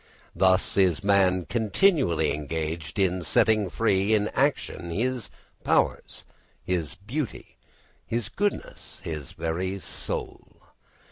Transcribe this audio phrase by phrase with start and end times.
[0.35, 5.29] Thus is man continually engaged in setting free in action his
[5.63, 6.25] powers,
[6.63, 7.59] his beauty,
[8.07, 10.63] his goodness, his very soul.